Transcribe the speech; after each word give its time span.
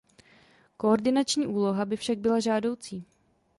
Koordinační 0.77 1.47
úloha 1.47 1.85
by 1.85 1.97
však 1.97 2.17
byla 2.17 2.39
žádoucí. 2.39 3.05